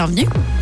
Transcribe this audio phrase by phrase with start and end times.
[0.00, 0.57] Bienvenue.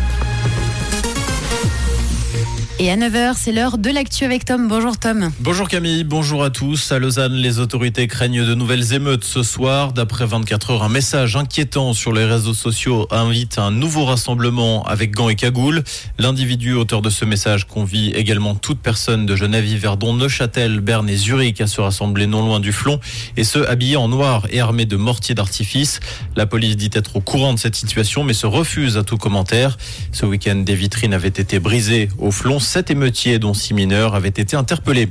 [2.79, 4.67] Et à 9h, c'est l'heure de l'actu avec Tom.
[4.67, 5.31] Bonjour Tom.
[5.39, 6.91] Bonjour Camille, bonjour à tous.
[6.91, 9.93] À Lausanne, les autorités craignent de nouvelles émeutes ce soir.
[9.93, 14.85] D'après 24 heures, un message inquiétant sur les réseaux sociaux invite à un nouveau rassemblement
[14.85, 15.83] avec gants et cagoules.
[16.19, 21.15] L'individu auteur de ce message convie également toute personne de Genève, Verdon, Neuchâtel, Berne et
[21.15, 22.99] Zurich à se rassembler non loin du flon
[23.37, 25.99] et ce habillés en noir et armés de mortiers d'artifice.
[26.35, 29.79] La police dit être au courant de cette situation mais se refuse à tout commentaire.
[30.11, 34.27] Ce week-end, des vitrines avaient été brisées au flon sept émeutiers, dont six mineurs, avaient
[34.27, 35.09] été interpellés.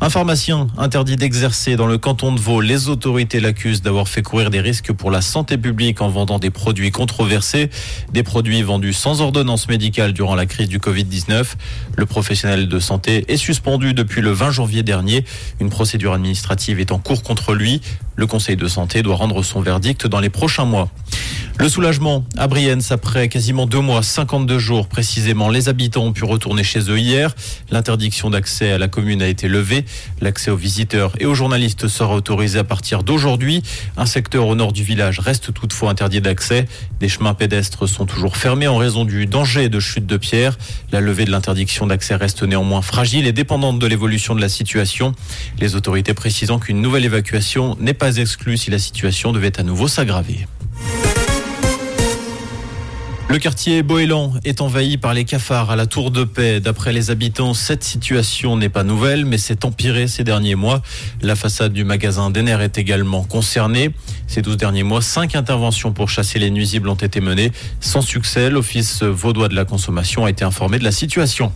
[0.00, 2.60] Un pharmacien interdit d'exercer dans le canton de Vaud.
[2.60, 6.50] Les autorités l'accusent d'avoir fait courir des risques pour la santé publique en vendant des
[6.50, 7.70] produits controversés,
[8.12, 11.54] des produits vendus sans ordonnance médicale durant la crise du Covid-19.
[11.96, 15.24] Le professionnel de santé est suspendu depuis le 20 janvier dernier.
[15.60, 17.80] Une procédure administrative est en cours contre lui.
[18.16, 20.90] Le Conseil de santé doit rendre son verdict dans les prochains mois.
[21.56, 26.24] Le soulagement à Brienne, après quasiment deux mois, 52 jours précisément, les habitants ont pu
[26.24, 27.34] retourner chez eux hier.
[27.70, 29.84] L'interdiction d'accès à la commune a été levée.
[30.20, 33.62] L'accès aux visiteurs et aux journalistes sera autorisé à partir d'aujourd'hui.
[33.96, 36.66] Un secteur au nord du village reste toutefois interdit d'accès.
[36.98, 40.58] Des chemins pédestres sont toujours fermés en raison du danger de chute de pierre.
[40.90, 45.12] La levée de l'interdiction d'accès reste néanmoins fragile et dépendante de l'évolution de la situation.
[45.60, 49.86] Les autorités précisant qu'une nouvelle évacuation n'est pas exclue si la situation devait à nouveau
[49.86, 50.46] s'aggraver.
[53.30, 56.60] Le quartier Boélan est envahi par les cafards à la Tour de Paix.
[56.60, 60.82] D'après les habitants, cette situation n'est pas nouvelle, mais s'est empirée ces derniers mois.
[61.22, 63.90] La façade du magasin Denner est également concernée.
[64.26, 67.50] Ces 12 derniers mois, cinq interventions pour chasser les nuisibles ont été menées.
[67.80, 71.50] Sans succès, l'Office vaudois de la consommation a été informé de la situation.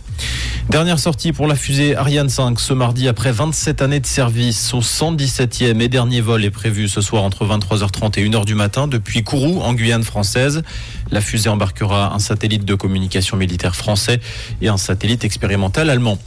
[0.69, 4.59] Dernière sortie pour la fusée Ariane 5 ce mardi après 27 années de service.
[4.59, 8.87] Son 117e et dernier vol est prévu ce soir entre 23h30 et 1h du matin
[8.87, 10.63] depuis Kourou en Guyane française.
[11.11, 14.21] La fusée embarquera un satellite de communication militaire français
[14.61, 16.17] et un satellite expérimental allemand.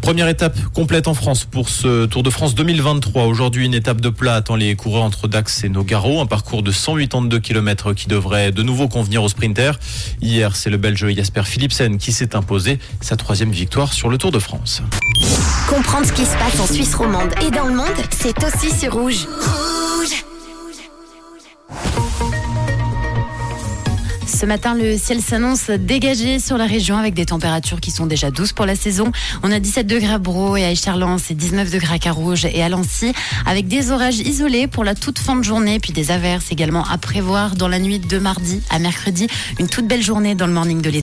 [0.00, 3.24] Première étape complète en France pour ce Tour de France 2023.
[3.24, 6.20] Aujourd'hui, une étape de plat attend les coureurs entre Dax et Nogaro.
[6.22, 9.78] Un parcours de 182 km qui devrait de nouveau convenir aux sprinters.
[10.22, 14.32] Hier, c'est le Belge Jasper Philipsen qui s'est imposé sa troisième victoire sur le Tour
[14.32, 14.82] de France.
[15.68, 18.94] Comprendre ce qui se passe en Suisse romande et dans le monde, c'est aussi sur
[18.94, 19.26] Rouge.
[24.34, 28.32] Ce matin, le ciel s'annonce dégagé sur la région avec des températures qui sont déjà
[28.32, 29.12] douces pour la saison.
[29.44, 32.60] On a 17 degrés à Bro et à Écharlens et 19 degrés à Carouge et
[32.60, 33.12] à Lancy
[33.46, 36.98] avec des orages isolés pour la toute fin de journée puis des averses également à
[36.98, 39.28] prévoir dans la nuit de mardi à mercredi.
[39.60, 40.92] Une toute belle journée dans le morning de l'été.